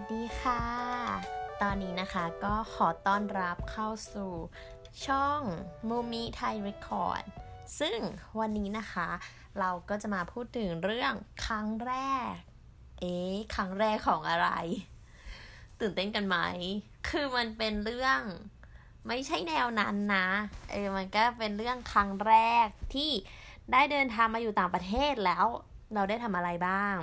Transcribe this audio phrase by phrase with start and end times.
[0.00, 0.64] วัสดีค่ะ
[1.62, 4.32] ตอนนี้นะคะก็ขอต้อนรับเข้าสู่
[5.06, 5.42] ช่อง
[5.88, 7.24] มูมิไทยเรคคอร์ด
[7.80, 7.98] ซึ่ง
[8.40, 9.08] วันนี้นะคะ
[9.58, 11.12] เราก็จะมาพูดถึงเรื่อง
[11.46, 11.94] ครั้งแร
[12.30, 12.34] ก
[13.00, 14.48] เอ๊ะครั้งแรกของอะไร
[15.80, 16.36] ตื่นเต้นกันไหม
[17.08, 18.20] คือมันเป็นเรื่อง
[19.08, 20.28] ไม่ใช่แนวนั้นนะ
[20.70, 23.10] เออมันก็เป็นเรื่องครั้งแรกที่
[23.72, 25.44] ได้เดินทางมาอยู่ต่างประเทศแล้ว
[25.94, 26.96] เราได้ทำอะไรบ้าง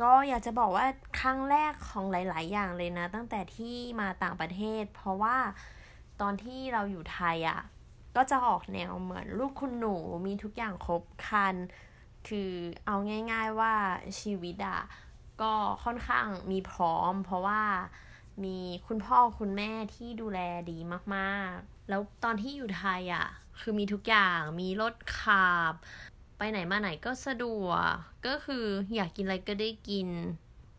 [0.00, 0.86] ก็อยากจะบอกว่า
[1.20, 5.36] ครั้งแรกของหลาย ๆ อย่างเลยนะ ตั้งแต่ที่มาต่างประเทศ เพราะว่า
[6.20, 7.60] ตอนที่เราอยู่ไทยอะ่ะ
[8.16, 11.56] ก็จะออกแนวเหมือนลูกคุณหนูมีทุกอย่างครบครัน
[12.28, 12.52] คือ
[12.86, 12.96] เอา
[13.32, 13.74] ง่าย ๆว่า
[14.20, 14.80] ชีวิตอะ่ะ
[15.42, 15.52] ก็
[15.84, 17.62] ค่อนข้างมีพร้อม เพราะว่า
[18.44, 20.78] มีคุณพ่อคุณแม่ที่ดูแลดี
[21.14, 23.26] มาก ๆ แล้วตอนที่อยู่ไทยอะ่ะ
[23.60, 25.74] คือมีทุกอย่างมีรถขับ
[26.38, 27.84] ไปไหนมาไหนก็สะดวก
[28.26, 30.08] ก็คืออยากกินอะไรก็ได้กิน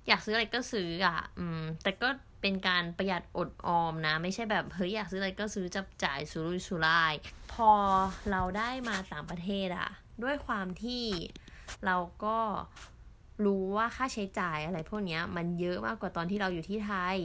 [0.07, 2.09] อยากซื้ออะไรก็ซื้ออะ อืม แต่ก็
[2.41, 7.13] เป็นการประหยัดอดออมนะ ไม่ใช่แบบเฮ้ยอยากซื้ออะไรก็ซื้อจับจ่ายสุรุ่ยสุร่าย
[7.53, 7.71] พอ
[8.31, 9.89] เราได้มาต่างประเทศอะ
[10.23, 11.05] ด้วยความที่
[11.85, 12.37] เราก็
[13.45, 17.17] รู้ว่าค่าใช้จ่ายอะไรพวกนี้มันเยอะมากกว่าตอนที่เราอยู่ที่ไทย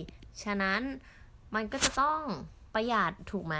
[0.42, 0.80] ฉะนั้น
[1.54, 2.20] มันก็จะต้อง
[2.74, 3.56] ประหยัดถูกไหม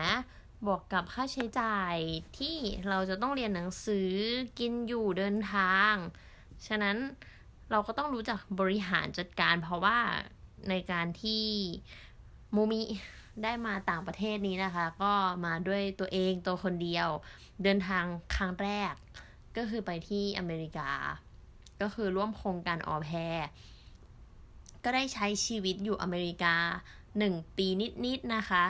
[0.67, 1.97] บวกกับค่าใช้จ่าย
[2.39, 2.57] ที่
[2.89, 4.11] เราจะต้องเรียนหนังสือ
[4.59, 5.95] กินอยู่เดินทาง
[6.67, 6.97] ฉะนั้น
[7.71, 9.99] เราก็ต้องรู้จักบริหารจัดการ เพราะว่า
[10.69, 11.45] ในการที่
[12.55, 12.83] มูมิ
[13.43, 15.13] ได้มาต่างประเทศนี้นะคะ ก็
[15.45, 17.09] มาด้วยตัวเองตัวคนเดียว
[17.63, 18.05] เดินทาง
[18.37, 18.93] ครั้งแรก
[19.57, 20.91] ก็คือไปที่อเมริกา
[21.81, 23.39] ก็คือร่วมโครงการออแพร
[24.85, 26.55] ก็ได้ใช้ชีวิตอยู่อเมริกา
[27.19, 27.67] หนึ่งปี
[28.05, 28.65] นิดๆนะคะ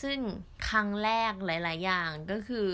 [0.00, 0.18] ซึ่ง
[0.68, 2.68] ครั้งแรกหลาย ๆ อย่างก็คือ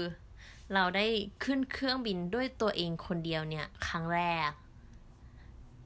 [0.74, 1.06] เราได้
[1.44, 4.50] ขึ้นเครื่องบินด้วยตัวเองคนเดียวเนี่ยครั้งแรก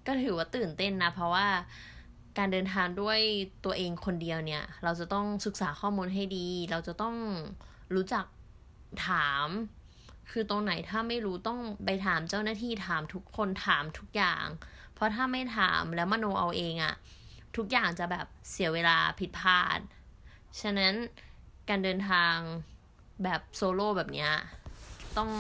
[0.07, 1.47] ก็ถือว่าตื่นเต้นนะ เพราะว่า
[2.39, 3.21] การเดินทางด้วย
[3.65, 7.17] ตัวเองคนเดียวเนี่ย เราจะต้องศึกษาข้อมูลให้ดี เราจะต้อง
[7.95, 8.25] รู้จัก
[9.07, 9.49] ถาม
[10.31, 14.45] คือตรงไหนถ้าไม่รู้ต้องไปถามเจ้าหน้าที่ถามทุกคนถามทุกอย่าง
[14.95, 16.95] เพราะถ้าไม่ถามแล้วมโนเอาเองอะ
[17.57, 19.79] ทุกอย่างจะแบบเสียเวลาผิดพลาด
[20.61, 20.95] ฉะนั้น
[21.69, 22.35] การเดินทาง
[23.25, 24.29] แบบโซโล่แบบนี้
[25.17, 25.31] ต้อง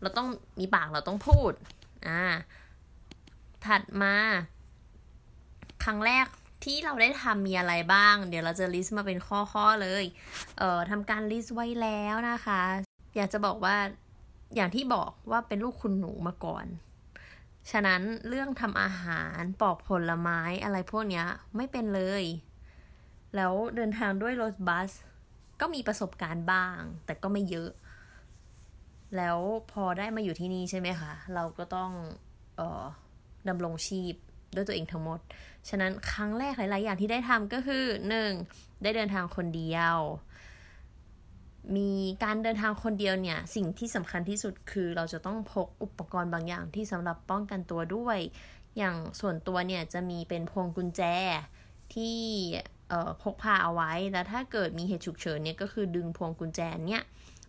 [0.00, 0.28] เราต้อง
[0.60, 1.52] มีปากเราต้องพูด
[2.08, 2.22] อ่า
[3.66, 4.14] ถัดมา
[5.84, 6.26] ครั้งแรก
[6.64, 10.04] ที่เราได้ทำมีอะไรบ้าง เดี๋ยวเราจะ list มาเป็นข้อๆเลย
[10.58, 12.62] เอ่อทำการ list ไว้แล้วนะคะ
[13.16, 13.76] อยากจะบอกว่า
[14.54, 16.66] อย่างที่บอกว่าเป็นลูกคุณหนูมาก่อน
[17.70, 21.22] ฉะนั้นเรื่องทำอาหารปอกผลไม้อะไรพวกนี้
[21.56, 22.24] ไม่เป็นเลย
[23.36, 24.90] แล้วเดินทางด้วยรถบัส
[25.60, 27.70] ก็มีประสบการณ์บ้าง แต่ก็ไม่เยอะ
[29.16, 29.38] แล้ว
[29.72, 31.90] พอได้มาอยู่ที่นี่ใช่ไหมคะ เราก็ต้อง
[32.56, 32.84] เอ่อ
[33.48, 34.14] ดำรงชีพ
[34.54, 35.20] ด้วยตัวเองทั้งหมด
[35.68, 38.30] ฉะนั้นครั้งแรกหลาย ๆ อย่างที่ได้ทำก็คือหนึ่ง
[38.82, 39.96] ได้เดินทางคนเดียว
[41.76, 41.90] มี
[42.24, 48.18] การเดินทางคนเดียวเนี่ย สิ่งที่สำคัญที่สุดคือเราจะต้องพกอุปกรณ์บางอย่างที่สำหรับป้องกันตัวด้วย
[48.78, 51.02] อย่างส่วนตัวเนี่ยจะมีเป็นพวงกุญแจ
[51.94, 52.18] ที่
[53.22, 57.02] พกพาเอาไว้ แล้วถ้าเกิดมีเหตุฉุกเฉินเนี่ยก็คือดึงพวงกุญแจเนี่ย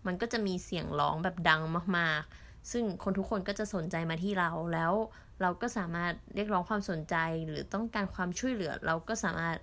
[0.05, 1.61] มันก็จะมีเสียงร้องแบบดัง
[1.97, 4.93] มากๆ ซึ่งคนทุกคนก็จะสนใจมาที่เรา แล้ว
[5.41, 7.15] เราก็สามารถเรียกร้องความสนใจ
[7.47, 9.57] หรือต้องการความช่วยเหลือ เราก็สามารถ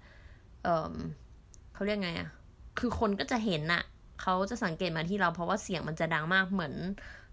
[0.63, 2.29] เเขาเรียกไงอะ
[2.79, 3.83] คือคนก็จะเห็นอะ
[4.23, 6.75] เขาจะสังเกตมาที่เราเพราะว่าเสียงมันจะดังมากเหมือน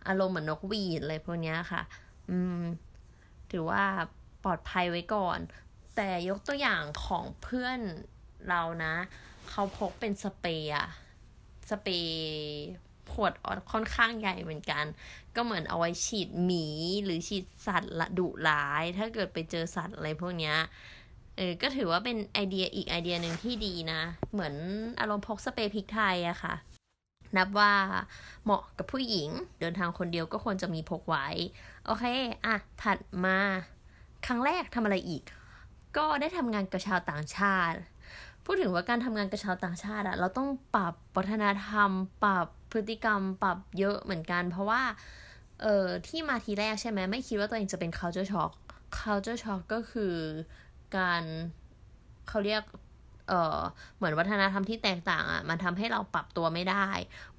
[0.08, 1.82] อารมณ์เหมือนนกหวีดอะไรพวกนี้ค่ะ
[2.30, 2.62] อืม
[3.52, 3.84] ถือว่า
[4.44, 5.40] ปลอดภัยไว้ก่อน
[5.96, 7.80] แต่ยกตัวอย่างของเพื่อน
[8.48, 8.94] เรานะ
[9.50, 10.88] เขาพกเป็นสเปรย์อะ
[11.70, 12.18] สเปรย์
[13.14, 13.34] ขวด
[13.72, 14.86] ค่อนข้างใหญ่เหมือนกัน
[15.36, 16.66] ก็เหมือนเอาไว้ฉีดหมี
[17.04, 20.58] หรือฉีดสัตว์ละดุร้าย ถ้าเกิดไปเจอสัตว์อะไรพวกเนี้ย
[21.38, 24.02] เออ ก็ถือว่าเป็นไอเดียอีกไอเดียหนึ่งที่ดีนะ
[24.32, 24.56] เหมือน
[25.00, 26.56] อารมณ์พกสเปรย์พริกไทยอะค่ะ
[27.38, 27.74] นับว่า
[28.44, 31.28] เหมาะกับผู้หญิง เดินทางคนเดียวก็ควรจะมีพกไว้
[31.86, 32.04] โอเค
[32.46, 33.40] อะ ถัดมา
[34.26, 35.24] ครั้งแรกทำอะไรอีก
[35.98, 37.78] ก็ได้ทำงานกับชาวต่างชาติ
[38.52, 41.90] พูดถึงว่าการทำงานกับชาวต่างชาติอะเราต้องปรับวัฒนธรรม
[42.24, 44.82] ปรับพฤติกรรม ปรับเยอะเหมือนกัน เพราะว่า
[45.62, 48.52] เอ่อที่มาทีแรกใช่ไหมไม่คิดว่าตัวเองจะเป็น culture shock
[48.98, 50.16] culture shock ก็คือ
[50.98, 51.24] การ
[52.28, 52.64] เขาเรียก
[53.28, 53.60] เอ่อ
[53.98, 56.88] เหมือนวัฒนธรรมที่แตกต่างอะ่ะมันทำให้เราปรับตัวไม่ได้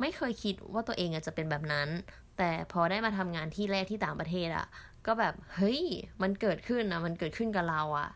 [0.01, 1.89] ไม่เคยคิดว่าตัวเองจะเป็นแบบนั้น
[2.39, 4.67] แต่พอได้มาทำงานที่แรกที่ต่างประเทศอะ่ะ
[5.07, 5.81] ก็แบบเฮ้ย
[6.23, 8.09] มันเกิดขึ้นนะมันเกิดขึ้นกับเราอะ่ะ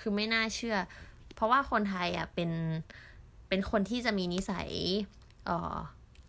[0.00, 0.76] คือไม่น่าเชื่อ
[1.34, 2.50] เพราะว่าคนไทยอะเป็น
[3.48, 4.68] เป็นคนที่จะมีนิสัย
[5.46, 5.76] เอ่อ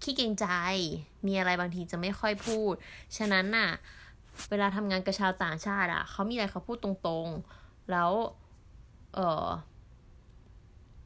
[0.02, 0.48] ขี้เกรงใจ
[1.28, 2.74] มีอะไรบางทีจะไม่ค่อยพูด
[3.18, 3.70] ฉะนั้นน่ะ
[4.50, 8.12] เวลาทำงานกับชาวต่างชาติอะเขามีอะไรเขาพูดตรงๆ แล้ว
[9.14, 9.48] เออ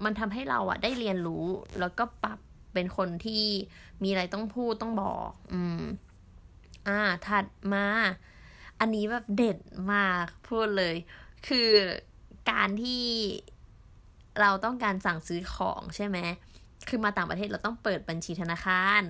[0.04, 1.46] มันทำให้เราอะ ได้เรียนรู้
[1.80, 2.40] แล้วก็ปรับ
[2.74, 3.44] เป็นคนที่
[4.04, 5.82] มีอะไรต้องพูดต้องบอก อืม
[6.88, 7.86] อ่า ถัดมา
[8.80, 9.58] อันนี้แบบเด็ด
[9.94, 10.96] มากพูดเลย
[11.48, 11.70] คือ
[12.52, 13.06] การที่
[14.42, 16.18] เราต้องการสั่งซื้อของใช่ไหม
[16.88, 19.02] คือมาต่างประเทศเราต้องเปิดบัญชีธนาคาร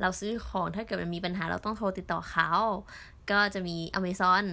[0.00, 2.50] เราซื้อของถ้าเกิดมันมีปัญหาเราต้องโทรติดต่อเขา
[3.30, 4.44] ก็จะมี Amazon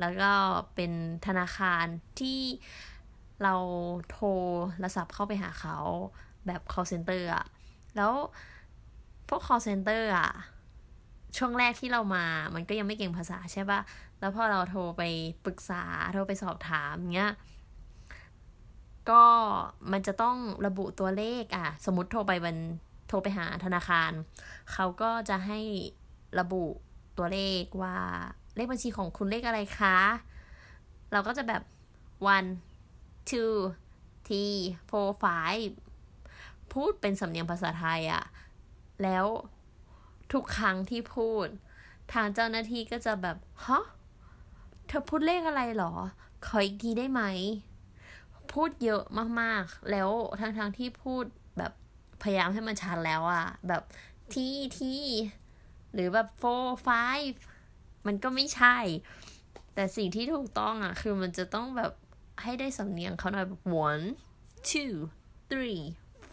[0.00, 0.32] แล้วก็
[0.74, 0.92] เป็น
[1.26, 1.84] ธนาคาร
[2.20, 2.40] ที่
[3.42, 3.54] เรา
[4.10, 4.26] โทร
[4.84, 5.78] รศัพท์เข้าไปหาเขา
[6.46, 7.44] แบบ call center อะ
[7.96, 8.12] แล้ว
[9.28, 10.30] พวก call center อะ
[11.36, 12.24] ช่วงแรกที่เรามา
[12.54, 13.80] มันก็ยังไม่เก่งภาษาใช่ปะ
[14.20, 15.02] แล้วพอเราโทรไป
[15.44, 15.82] ปรึกษา
[16.12, 17.32] โทรไปสอบถามเงี้ย
[19.10, 19.22] ก็
[19.92, 20.36] มันจะต้อง
[20.66, 22.56] ระบุตัวเลขอะ สมมติโทรไปวัน
[23.08, 24.10] โทรไปหาธนาคาร
[24.72, 25.60] เขาก็จะให้
[26.38, 26.64] ระบุ
[27.18, 27.96] ตัวเลขว่า
[28.56, 29.98] เลขบัญชีของคุณเลขอะไรคะ
[31.12, 31.62] เราก็จะแบบ
[32.36, 32.50] one
[33.30, 33.54] two
[34.26, 34.58] three
[34.90, 35.72] four five
[36.72, 38.24] พูดเป็นสำเนียงภาษาไทยอะ
[39.02, 39.26] แล้ว
[40.32, 41.46] ทุกครั้งที่พูด
[42.12, 43.84] ทางเจ้าหน้าที่ก็จะแบบฮะ
[44.86, 45.92] เธอพูดเลขอะไรหรอ
[46.46, 47.22] ขออีกทีได้ไหม
[48.54, 49.02] พูดเยอะ
[49.40, 50.10] มากๆ แล้ว
[50.40, 51.24] ทั้งๆทที่พูด
[51.58, 51.72] แบบ
[52.22, 53.82] พยายามให้มันชัดแล้วอะแบบ
[54.34, 55.02] ที่ที่
[55.94, 57.34] หรือแบบ four five
[58.06, 58.76] มันก็ไม่ใช่
[59.74, 61.92] แต่สิ่งที่ถูกต้องอะคือมันจะต้องแบบ
[62.42, 64.04] ให้ได้สำเนียงเขาหน่อยแบบ one
[64.70, 64.94] two
[65.50, 65.82] three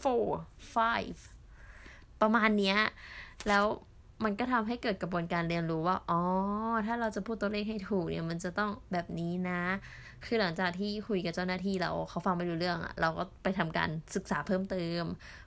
[0.01, 0.29] four
[0.75, 1.19] five
[2.21, 2.79] ประมาณเนี้ย
[3.47, 3.65] แล้ว
[4.23, 6.21] มันก็ทำให้เกิดกระบวนการเรียนรู้ว่า อ๋อ
[6.85, 9.61] ถ้าเราจะพูดตัวเลขให้ถูกเนี่ย มันจะต้องแบบนี้นะ
[10.25, 15.03] คือหลังจากที่คุยกับเจ้าหน้าที่เราเขาฟังไม่รู้เรื่องอะเราก็ไปทำการศึกษาเพิ่มเติม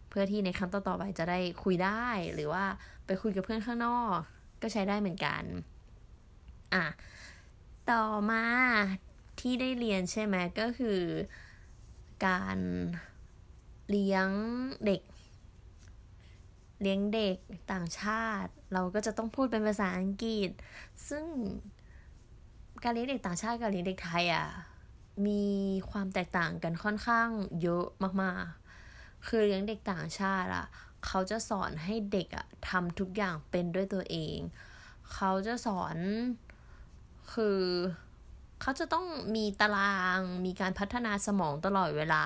[0.08, 2.64] เพื่อที่ในครั้งต่อๆไปจะได้คุยได้ หรือว่า
[3.06, 4.18] ไปคุยกับเพื่อนข้างนอก
[4.62, 5.42] ก็ใช้ได้เหมือนกัน
[6.74, 6.84] อะ
[7.90, 8.44] ต่อมา
[9.40, 11.00] ที่ได้เรียนใช่ไหมก็คือ
[12.26, 12.58] การ
[13.90, 14.28] เลี้ยง
[14.86, 15.00] เด็ก
[16.84, 17.36] เลี้ยงเด็ก
[17.72, 20.50] ต่างชาติ เราก็จะต้องพูดเป็นภาษาอังกฤษ
[21.08, 21.24] ซึ่ง
[22.82, 24.48] การเลี้ยงเด็กต่างชาติกับเลี้ยงเด็กไทยอะ
[25.26, 25.44] มี
[25.90, 27.28] ความแตกต่างกันค่อนข้าง
[27.62, 27.86] เยอะ
[28.22, 30.66] มากๆ คือเลี้ยงเด็กต่างชาติอะ
[31.06, 34.38] เขาจะสอนให้เด็กอะทำทุกอย่างเป็นด้วยตัวเอง
[35.12, 35.96] เขาจะสอน
[37.32, 37.60] คือ
[38.60, 39.06] เขาจะต้อง
[39.36, 42.24] มีตารางมีการพัฒนาสมองตลอดเวลา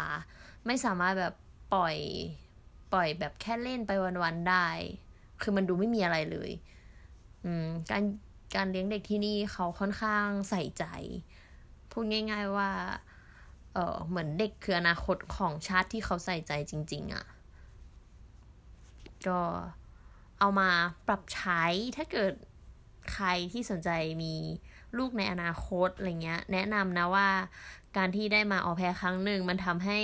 [0.66, 1.34] ไม่สามารถแบบ
[1.74, 1.96] ปล่อย
[2.92, 3.90] ปล่อยแบบแค่เล่นไป
[4.22, 4.68] วันๆได้
[5.40, 6.50] คือมันดูไม่มีอะไรเลย
[7.44, 8.02] อืม การ
[8.56, 10.84] การเลี้ยงเด็กที่นี่เขาค่อนข้างใส่ใจ
[11.90, 12.70] พูดง่าย ๆว่า
[13.72, 17.24] เออเหมือนเด็กคืออนาคตของชาติที่เขาใส่ใจจริง ๆอะ่ะ
[19.26, 19.40] ก็
[20.38, 20.70] เอามา
[21.06, 21.62] ปรับใช้
[21.96, 22.32] ถ้าเกิด
[23.12, 23.90] ใครที่สนใจ
[24.22, 24.34] มี
[24.98, 27.28] ลูกในอนาคตอะไรเงี้ย แนะนำนะว่า
[27.96, 30.00] การที่ได้มาออแพรครั้งหนึ่งมันทำให้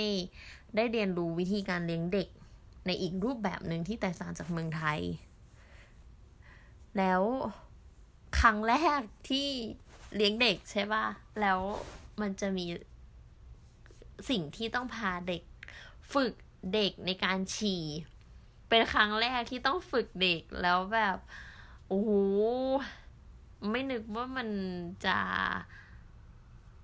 [0.75, 2.27] ได้เรียนรู้วิธีการเลี้ยงเด็ก
[2.85, 4.99] ในอีกรูปแบบหนึ่งที่แตกต่างจากเมืองไทย
[6.97, 7.21] แล้ว
[8.39, 9.47] ครั้งแรกที่
[10.15, 11.05] เลี้ยงเด็กใช่ป่ะ
[11.41, 11.59] แล้ว
[12.21, 12.65] มันจะมี
[14.29, 15.43] สิ่งที่ต้องพาเด็ก
[16.13, 16.33] ฝึก
[16.73, 17.83] เด็กในการฉี่
[18.69, 21.17] เป็นครั้งแรกที่ต้องฝึกเด็กแล้วแบบ
[21.87, 22.11] โอ้โห
[23.71, 24.49] ไม่นึกว่ามัน
[25.05, 25.17] จะ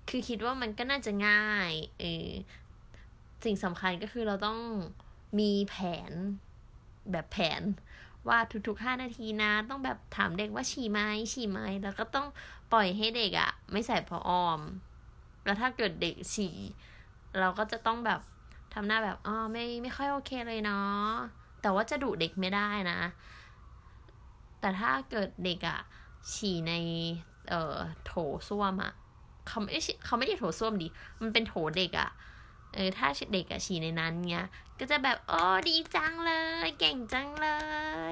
[0.08, 2.28] คือคิดว่ามันก็น่าจะง่ายเออ
[3.44, 4.58] สิ่งสำคัญก็คือเราต้อง
[5.38, 5.76] มีแผ
[6.10, 6.12] น
[7.12, 7.62] แบบแผน
[8.28, 11.00] ว่าทุกๆห้านาทีนะ ต้องแบบถามเด็กว่าฉี่ไหม
[11.32, 12.26] ฉี่ไหมแล้วก็ต้อง
[12.72, 14.60] ปล่อยให้เด็กอะ่ะ ไม่ใส่พอออม
[15.44, 16.56] แล้วถ้าเกิดเด็กฉี่
[17.38, 18.20] เราก็จะต้องแบบ
[18.74, 21.08] ทำหน้าแบบอ๋อไม่ไม่ค่อยโอเคเลยเนาะ
[21.62, 23.00] แต่ว่าจะดุเด็กไม่ได้นะ
[24.60, 25.78] แต่ถ้าเกิดเด็กอะ่ะ
[26.32, 26.72] ฉี่ใน
[27.48, 28.12] เอ่อโถ
[28.48, 28.92] ส้วมอะ
[29.48, 30.88] เขาไม่เขาไม่ได้โถส้วมดิ
[31.20, 32.10] มันเป็นโถเด็กอะ
[32.74, 34.48] เออถ้าเด็กอะฉี่ในนั้นเงี้ย
[34.78, 36.32] ก็จะแบบโอ๋อดีจังเล
[36.64, 37.48] ย เก่งจังเล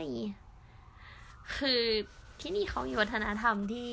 [0.02, 0.06] ย
[1.56, 1.82] คือ
[2.40, 3.92] ที่นี่เขามีวัฒนธรรมที่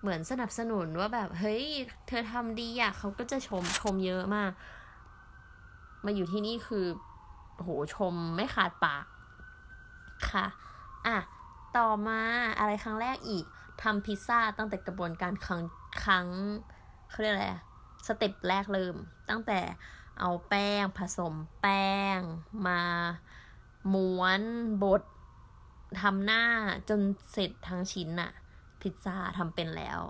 [0.00, 1.64] เหมือนสนับสนุนว่าแบบ เฮ้ย
[2.06, 4.50] เธอทำดีอะเขาก็จะชมชมเยอะมาก
[6.04, 6.86] มาอยู่ที่นี่คือ
[7.56, 9.04] โหชมไม่ขาดปาก
[10.30, 10.46] ค่ะ
[11.06, 11.18] อะ
[11.76, 12.20] ต่อมา
[12.58, 13.44] อะไรครั้งแรกอีก
[13.82, 15.62] ทำพิซซ่าตั้งแต่กระบวนการครั้ง
[16.04, 16.26] ครั้ง
[17.10, 17.62] เขาเรียกอะไรอะ
[18.06, 18.96] step แรกเริ่ม
[19.30, 19.60] ตั้งแต่
[20.20, 22.18] เอาแป้งผสมแป้ง
[22.66, 22.80] มา
[23.94, 24.40] ม้วน
[24.82, 25.02] บด
[26.02, 26.42] ทำหน้า
[26.88, 27.00] จน
[27.32, 28.32] เสร็จทั้งชิ้นอะ
[28.80, 30.00] พิซซ่าทำเป็นแล้ว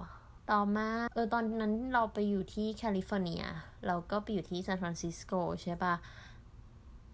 [0.51, 3.43] ต่อมาเออตอนนั้นเราไปอยู่ที่แคลิฟอร์เนีย
[3.87, 5.95] เราก็ไปอยู่ที่ซานฟรานซิสโกใช่ปะ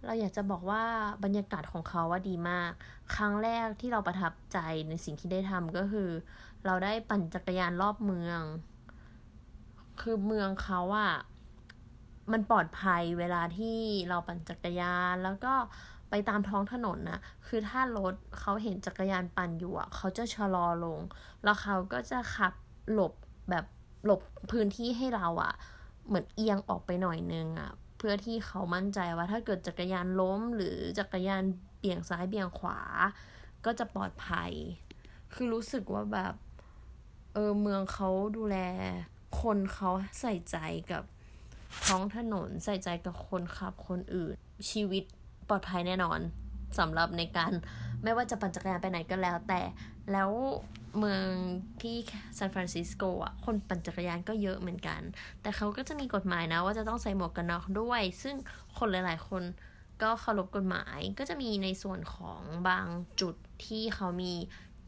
[0.05, 0.83] เราอยากจะบอกว่า
[1.25, 2.71] บรรยากาศของเขาว่าดีมาก
[3.15, 6.11] ครั้งแรกที่เราประทับใจในสิ่งที่ได้ทำก็คือ
[6.67, 8.43] เราได้ปั่นจักรยานรอบเมือง
[10.01, 11.15] คือเมืองเขาอะ
[12.33, 15.55] มันปลอดภัยเวลาที่เราปั่นจักรยาน แล้วก็
[16.11, 21.01] ไปตามท้องถนนนะคือถ้ารถเขาเห็นจักรยานปั่นอยู่อะเขาจะชะลอลง
[21.45, 22.53] แล้วเขาก็จะขับ
[22.93, 23.13] หลบ
[23.51, 23.65] แบบ
[24.05, 24.21] หลบ
[24.51, 25.55] พื้นที่ให้เราอะ
[26.07, 31.43] เหมือนเอียงออกไปหน่อยนึงอะเพื่อที่เขามั่นใจว่าถ้าเกิดจักรยานล้ม หรือจักรยาน
[31.79, 32.79] เบี่ยงซ้ายเบี่ยงขวา
[33.65, 34.53] ก็จะปลอดภัย
[35.33, 36.35] คือรู้สึกว่าแบบ
[37.35, 38.59] เออเมืองเขาดูแล
[39.41, 40.57] คนเขาใส่ใจ
[40.91, 41.03] กับ
[41.87, 44.35] ท้องถนนใส่ใจกับคนขับคนอื่น
[44.71, 45.05] ชีวิต
[45.49, 46.21] ปลอดภัยแน่นอน
[46.79, 47.53] สำหรับในการ
[48.03, 49.61] ไม่ว่าจะปั่นจักรยานไปไหนก็แล้ว แต่
[50.13, 50.31] แล้ว
[50.99, 51.27] เมือง
[51.83, 51.97] ที่
[52.39, 55.01] ซานฟรานซิสโกอะคนปั่นจักรยานก็เยอะเหมือนกัน
[55.43, 58.37] แต่เขาก็จะมีกฎหมายนะ ว่าจะต้องใส่หมวกกันน็อกด้วย ซึ่ง
[58.79, 59.43] คนหลาย ๆ คน
[60.03, 62.87] ก็เคารพกฎหมายก็จะมีในส่วนของบาง
[63.21, 63.35] จุด
[63.67, 64.33] ที่เขามี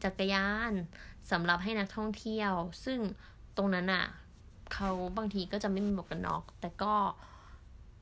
[0.03, 0.71] จักรยาน
[1.31, 2.53] สำหรับให้นักท่องเที่ยว
[2.85, 2.99] ซึ่ง
[3.57, 4.05] ตรงนั้นอะ
[4.75, 6.93] เขาบางทีก็จะไม่มีหมวกกันน็อก แต่ก็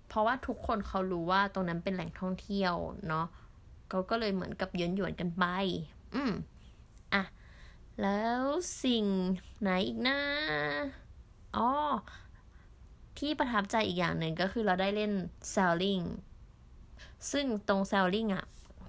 [0.07, 2.75] เพราะว่าทุกคนเขารู้ว่าตรงนั้นเป็นแหล่งท่องเที่ยว
[3.07, 3.25] เนาะ
[3.89, 5.45] เขาก็เลยเหมือนกับหยวนหยวนกันไป
[6.15, 6.31] อืม
[7.13, 7.23] อะ
[8.01, 8.43] แล้ว
[8.83, 9.05] สิ่ง
[9.61, 10.19] ไหนอีกนะ
[11.57, 11.69] อ๋อ
[13.17, 15.11] ที่ประทับใจอีกอย่างหนึ่งก็คือเราได้เล่น
[15.53, 16.05] sailing
[17.31, 18.45] ซึ่งตรง sailing อะ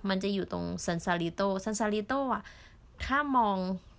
[0.09, 2.43] มันจะอยู่ตรง Sausalito Sausalito อะ
[3.05, 3.59] ถ้ามอง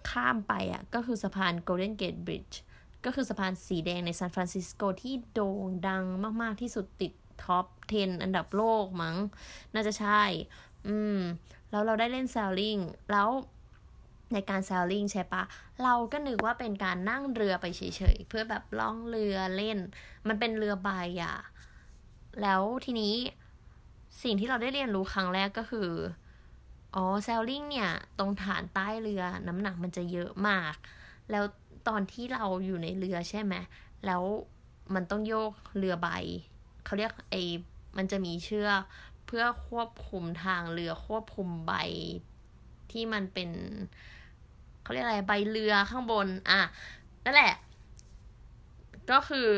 [0.09, 2.55] ข้ามไปอะ ก็คือสะพาน Golden Gate Bridge
[3.05, 6.03] ก็คือสะพานสีแดงในซานฟรานซิสโกที่โด่งดัง
[6.41, 9.15] มาก ๆ ที่สุดติดท็อป 10 อันดับโลกมั้ง
[9.73, 10.21] น่าจะใช่
[10.87, 11.17] อืม
[11.71, 12.77] แล้วเราได้เล่นแซลลิง
[13.11, 13.29] แล้ว
[14.33, 15.43] ในการแซลลิงใช่ปะ
[15.83, 17.81] เราก็นึกว่าเป็นการนั่งเรือไปเฉ
[18.15, 19.77] ย ๆ เพื่อแบบล่องเรือเล่น
[20.27, 20.89] มันเป็นเรือใบ
[21.23, 21.37] อะ
[22.41, 23.15] แล้วทีนี้
[24.23, 25.89] สิ่งที่เราได้เรียนรู้ครั้งแรกก็คือ
[26.95, 30.75] อ๋อแซลลิงเนี่ย ตรงฐานใต้เรือน้ำหนักมันจะเยอะมาก
[31.31, 31.43] แล้ว
[31.87, 33.53] ตอนที่เราอยู่ในเรือใช่ไหม
[34.05, 34.21] แล้ว
[34.93, 36.09] มันต้องโยกเรือใบ
[36.85, 37.43] เขาเรียกไอ้
[37.97, 38.81] มันจะมีเชือก
[39.25, 41.73] เพื่อควบคุมทางเรือควบคุมใบ
[42.91, 43.49] ที่มันเป็น
[44.81, 46.61] เขาเรียกอะไรใบเรือข้างบน อะ
[47.25, 47.53] นั่นแหละ
[49.11, 49.49] ก็คือ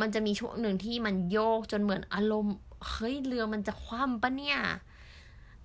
[0.00, 2.56] มันจะมีช่วงหนึ่งที่มันโยกจนเหมือนอารมณ์
[2.90, 4.58] เฮ้ยเรือมันจะคว่ำปะเนี่ย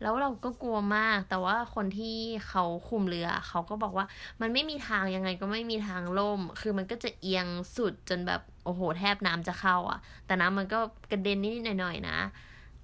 [0.01, 4.05] แล้วเราก็กลัวมาก แต่ว่าคนที่เขาคุมเรือ เขาก็บอกว่า
[4.41, 10.79] มันไม่มีทางยังไงก็ไม่มีทางล่ม คือมันก็จะเอียงสุดจนแบบโอ้โห แทบน้ำจะเข้า อะ แต่น้ำมันก็
[11.11, 12.17] กระเด็นนิดหน่อยๆนะ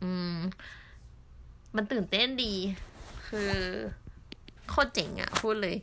[0.01, 0.37] อืม
[1.75, 2.53] มันตื่นเต้นดี
[3.27, 3.51] คือ
[4.69, 5.75] โคตรเจ๋งอะพูดเลย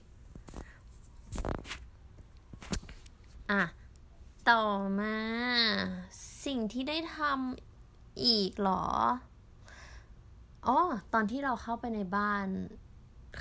[3.51, 3.63] อะ
[4.51, 4.65] ต่อ
[5.01, 5.17] มา
[6.45, 8.85] สิ่งที่ได้ทำอีกหรอ
[10.67, 10.79] อ๋อ
[11.13, 12.47] ตอนที่เราเข้าไปในบ้าน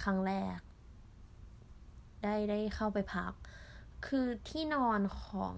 [0.01, 0.59] ครั้งแรก
[2.23, 3.33] ได้ได้เข้าไปพัก
[4.05, 5.55] คือที่นอนของ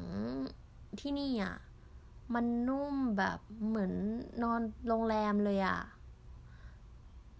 [0.99, 1.55] ที่นี่อะ
[2.33, 3.93] มันนุ่มแบบเหมือน
[4.43, 5.79] นอนโรงแรมเลยอะ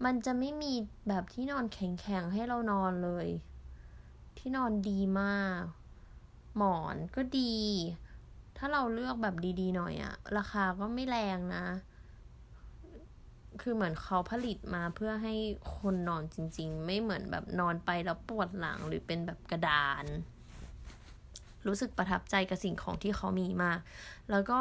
[0.04, 0.72] มันจะไม่มี
[1.08, 3.28] แบบที่นอนแข็งๆให้เรานอนเลย
[4.38, 5.62] ที่นอนดีมาก
[6.56, 7.54] หมอนก็ดี
[8.56, 11.66] ถ้าเราเลือกแบบดีๆหน่อยอะราคาก็ไม่แรงนะ
[13.62, 15.34] คือเหมือนเขาผลิตมาเพื่อให้
[15.76, 20.04] คนนอนจริง ๆ ไม่เหมือนแบบนอนไปแล้วปวดหลังหรือเป็นแบบกระดาน
[21.66, 23.78] รู้สึกประทับใจกับสิ่งของที่เขามีมาก
[24.30, 24.60] แล้วก็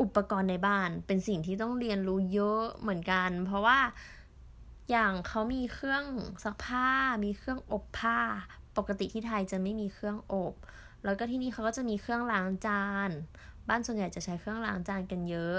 [0.00, 3.78] อุปกรณ์ในบ้านเป็นสิ่งที่ต้องเรียนรู้เยอะเหมือนกัน เพราะว่า
[4.90, 6.04] อย่างเขามีเครื่อง
[6.44, 6.88] ซักผ้า
[7.24, 8.18] มีเครื่องอบผ้า
[8.76, 10.54] ปกติที่ไทยจะไม่มีเครื่องอบ
[11.04, 13.10] แล้วก็ที่นี่เขาก็จะมีเครื่องล้างจาน
[13.68, 15.58] บ้านส่วนใหญ่จะใช้เครื่องล้างจานกันเยอะ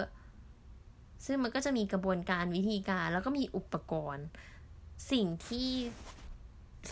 [1.26, 4.26] ซึ่งมันก็จะมีกระบวนการวิธีการ แล้วก็มีอุปกรณ์
[5.12, 5.70] สิ่งที่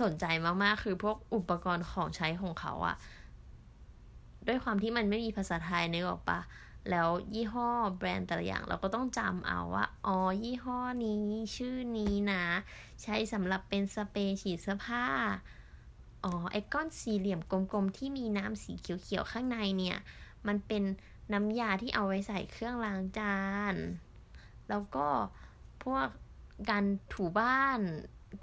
[0.01, 0.25] สนใจ
[0.63, 2.95] มากๆ คือพวกอุปกรณ์ของใช้ของเขาอะ
[4.47, 6.39] ด้วยความที่มันไม่มีภาษาไทยนึกออกปะ
[6.89, 11.25] แล้วยี่ห้อแบรนด์แต่ละอย่าง เราก็ต้องจำเอาว่า อ๋อ ยี่ห้อนี้
[11.55, 12.43] ชื่อนี้นะ
[13.03, 15.05] ใช้สำหรับเป็นสเปรย์ฉีดเสื้อผ้า
[16.23, 19.97] อ๋อ ไอ้ก้อนสี่เหลี่ยมกลมๆ ที่มีน้ำสีเขียวๆ ข้างในเนี่ย
[20.47, 20.83] มันเป็น
[21.33, 23.37] น้ำยาที่เอาไว้ใส่เครื่องล้างจา
[23.73, 23.75] น
[24.69, 25.07] แล้วก็
[25.83, 26.07] พวก
[26.69, 27.79] การถูบ้าน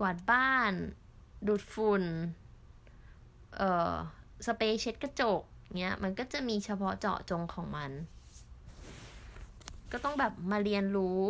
[0.00, 0.72] กวาดบ้าน
[1.46, 2.04] ดูดฝุ่น
[3.56, 3.94] เอ่อ
[4.46, 5.42] สเปรย์เช็ดกระจก
[5.78, 7.90] เนี้ย มันก็จะมีเฉพาะเจาะจงของมัน
[9.92, 11.24] ก็ต้องแบบมาเรียนรู้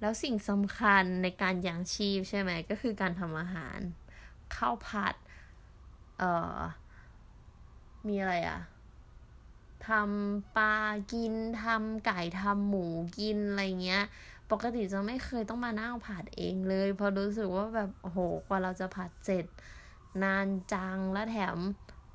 [0.00, 3.78] แล้วสิ่งสำคัญในการยังชีพใช่ไหม ก็คือการทำอาหาร
[4.54, 5.14] ข้าวผัด
[6.18, 6.58] เอ่อ
[8.08, 8.58] มีอะไรอะ่ะ
[9.86, 10.74] ทำปลา
[11.12, 12.86] กินทำไก่ทำหมู
[13.18, 14.04] กินอะไรเงี้ย
[14.50, 19.44] ปกติจะไม่เคยต้องมานั่งผัดเองเลย เพราะรู้สึกว่าแบบโอ้โหกว่าเราจะผัดเสร็จ
[20.22, 21.56] นานจังแล้วแถม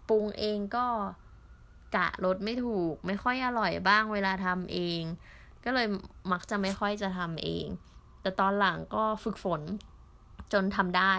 [0.09, 0.85] ปรุงเองก็
[1.95, 5.01] กะรสไม่ถูก ไม่ค่อยอร่อยบ้างเวลาทำเอง
[5.63, 5.87] ก็เลย
[6.31, 7.65] มักจะไม่ค่อยจะทำเอง
[8.21, 9.61] แต่ตอนหลังก็ฝึกฝน
[10.53, 11.13] จนทำได้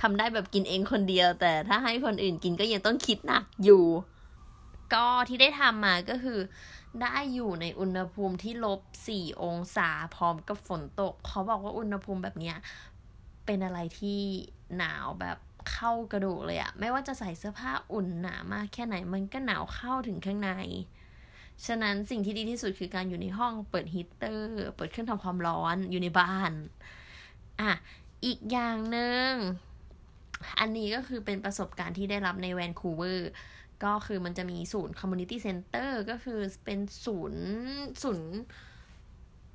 [0.00, 3.84] ทำได้แบบกินเองคนเดียว แต่ถ้าให้คนอื่นกินก็ยังต้องคิดหนักอยู่
[4.94, 6.38] ก็ที่ได้ทำมาก็คือ
[7.02, 12.56] ได้อยู่ในอุณหภูมิที่ลบสี่องศาพร้อมกับฝนตก เขาบอกว่าอุณหภูมิแบบเนี้ย
[13.46, 14.20] เป็นอะไรที่
[14.78, 15.38] หนาวแบบ
[15.70, 20.50] เข้ากระดูกเลยอะไม่ว่าจะใส่เสื้อผ้าอุ่นหนามากแค่ไหนมันก็หนาวเข้าถึงข้างใน
[21.66, 26.52] ฉะนั้นสิ่งที่ดีที่สุดคือการอยู่ในห้องเปิดฮีเตอร์ เปิดเครื่องทำความร้อนอยู่ในบ้าน
[27.60, 27.72] อะ
[28.24, 29.30] อีกอย่างหนึ่ง
[30.60, 33.30] อันนี้ก็คือเป็นประสบการณ์ที่ได้รับในแวนคูเวอร์
[33.84, 37.46] ก็คือมันจะมีศูนย์ community center ก็คือเป็นศูนย์
[38.02, 38.30] ศูนย์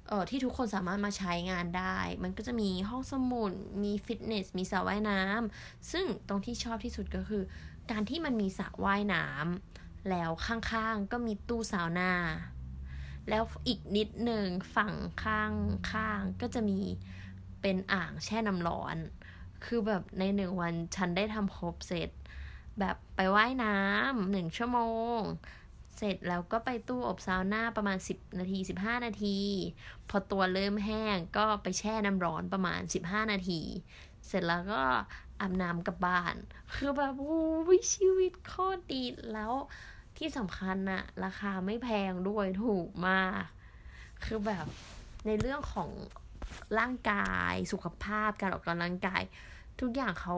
[0.08, 3.52] เอ่อที่ทุกคนสามารถมาใช้งานได้ มันก็จะมีห้องสมุด
[3.84, 7.44] มีฟิตเนส มีสระว่ายน้ำ ซึ่งตรงที่ชอบที่สุดก็คือ
[7.92, 12.14] การที่มันมีสระว่ายน้ำ แล้วข้างๆ ก็มีตู้ซาวนา
[13.30, 15.52] แล้วอีกนิดหนึ่งฝั่งข้าง
[15.92, 16.80] ข้างก็จะมี
[17.62, 18.98] เป็นอ่างแช่น้ำร้อน
[19.66, 22.10] คือแบบในหนึ่งวันฉันได้ทำครบเสร็จ
[22.80, 24.80] แบบไปไว่ายน้ำหนึ่งชั่วโม
[25.20, 25.20] ง
[25.98, 29.40] เสร็จแล้วก็ไปตู้อบซาวน่าประมาณ 10 นาที 15 นาที
[30.10, 33.62] พอตัวเริ่มแห้งก็ไปแช่น้ำร้อนประมาณ 15 นาที
[34.28, 34.82] เสร็จแล้วก็
[35.40, 36.36] อาบน้ำกลับบ้าน
[36.76, 39.54] คือแบบโอ้ยชีวิตโคตรดีแล้ว
[40.18, 43.44] ที่สำคัญนะราคาไม่แพงด้วยถูกมาก
[44.24, 44.66] คือแบบ
[45.26, 45.90] ในเรื่องของ
[46.80, 49.22] ร่างกายสุขภาพการออกกำลังกาย
[49.80, 50.38] ทุกอย่างเขา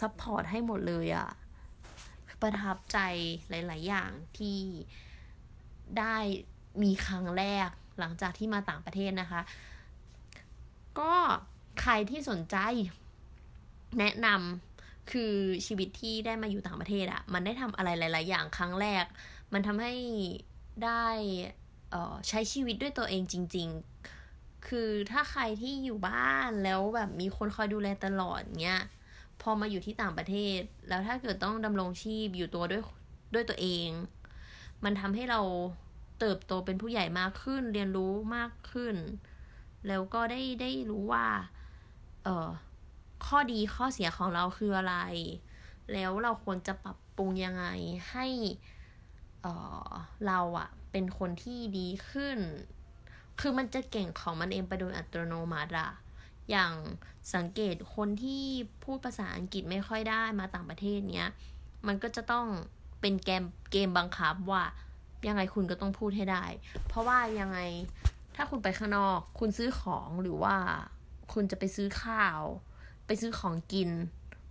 [0.00, 1.28] support ให้หมดเลยอะ
[2.42, 2.98] ประทับใจ
[3.48, 4.58] หลาย ๆ อย่างที่
[5.98, 6.16] ได้
[6.82, 9.40] มีครั้งแรกหลังจากที่มาต่างประเทศนะคะ
[10.98, 11.12] ก็
[11.82, 12.56] ใครที่สนใจ
[13.98, 15.32] แนะนำคือ
[15.66, 19.04] ชีวิตที่ได้มาอยู่ต่างประเทศอะมันได้ทำอะไรหลาย ๆ อย่างครั้งแรก
[19.52, 19.94] มันทำให้
[20.84, 21.06] ได้
[22.28, 23.68] ใช้ชีวิตด้วยตัวเองจริง
[24.18, 28.82] ๆ คือถ้าใครที่อยู่บ้านแล้วแบบมีคนคอยดูแลตลอดเงี้ย
[29.42, 32.82] พอมาอยู่ที่ต่างประเทศ แล้วถ้าเกิดต้องดำรงชีพอยู่ตัวด้วย
[33.34, 33.88] ด้วยตัวเอง
[34.84, 35.40] มันทำให้เรา
[36.20, 38.96] เติบโตเป็นผู้ใหญ่มากขึ้น เรียนรู้มากขึ้น
[39.88, 41.26] แล้วก็ได้ได้รู้ว่า
[42.24, 42.48] เออ
[43.26, 44.96] ข้อดีข้อเสียของเราคืออะไร
[45.92, 47.66] แล้วเราควรจะปรับปรุงยังไง
[48.10, 48.26] ให้
[49.42, 49.46] เอ
[49.86, 49.90] อ
[50.26, 52.38] เราอะเป็นคนที่ดีขึ้น
[53.40, 55.90] คือมันจะเก่งของมันเองไปโดยอัตโนมัติอะ
[56.50, 56.72] อย่าง
[57.34, 58.44] สังเกตคนที่
[58.84, 61.28] พูดภาษาอังกฤษไม่ค่อยได้มาต่างประเทศเนี้ย
[61.86, 62.46] มันก็จะต้อง
[63.00, 64.64] เป็นเกมเกมบังคับว่า
[65.28, 66.44] ยังไงคุณก็ต้องพูดให้ได้
[66.88, 67.58] เพราะว่ายังไง
[68.34, 70.56] ถ้าคุณไปข้างนอก คุณซื้อของหรือว่า
[71.32, 72.40] คุณจะไปซื้อข้าว
[73.06, 73.90] ไปซื้อของกิน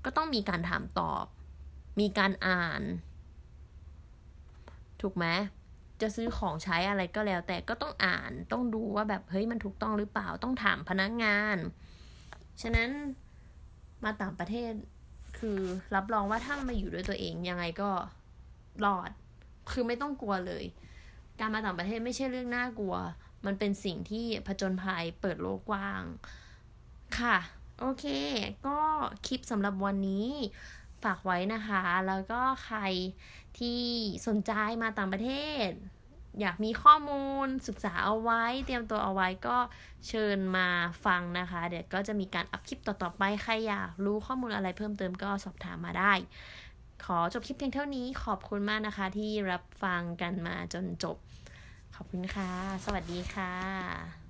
[0.05, 1.25] ก็ต้องมีการถามตอบ
[1.99, 2.81] มีการอ่าน
[5.01, 5.25] ถูกไหม
[6.01, 11.57] จะซื้อของใช้อะไรก็แล้ว แต่ก็ต้องอ่านต้องดูว่าแบบเฮ้ยมันถูกต้องหรือเปล่าต้องถามพนักงาน
[12.61, 12.89] ฉะนั้น
[14.03, 14.73] มาต่างประเทศ
[15.39, 15.59] คือ
[15.95, 17.91] รับรองว่าถ้ามาอยู่ด้วยตัวเองยังไงก็
[18.85, 19.11] รอด
[19.71, 20.65] คือไม่ต้องกลัวเลย
[21.39, 22.95] การมาต่างประเทศไม่ใช่เรื่องน่ากลัว
[23.45, 26.03] มันเป็นสิ่งที่ผจญภัยเปิดโลกกว้าง
[27.19, 27.37] ค่ะ
[27.79, 28.05] โอเค
[28.67, 28.79] ก็
[29.27, 30.29] คลิปสำหรับวันนี้
[31.03, 32.79] ฝากไว้นะคะ แล้วก็ใคร
[33.59, 33.81] ที่
[34.27, 34.51] สนใจ
[34.83, 35.31] มาต่างประเท
[35.67, 35.69] ศ
[36.41, 39.57] อยากมีข้อมูลศึกษาเอาไว้ เตรียมตัวเอาไว้ก็
[40.07, 40.67] เชิญมา
[41.05, 46.13] ฟังนะคะ เดี๋ยวก็จะมีการอัพคลิปต่อๆไป ใครอยากรู้ข้อมูลอะไรเพิ่มเติมก็สอบถามมาได้
[47.03, 51.17] ขอจบคลิปเพียงเท่านี้ขอบคุณมากนะคะ ที่รับฟังกันมาจนจบ
[51.95, 52.51] ขอบคุณค่ะ
[52.85, 54.24] สวัสดีค่ะ